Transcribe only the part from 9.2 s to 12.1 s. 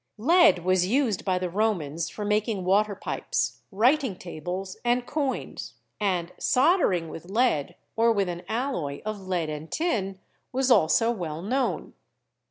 lead and tin was also well known.